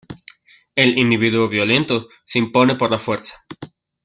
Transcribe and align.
El 0.75 0.97
individuo 0.97 1.47
violento 1.47 2.07
se 2.25 2.39
impone 2.39 2.73
por 2.73 2.89
la 2.89 2.97
fuerza. 2.97 3.35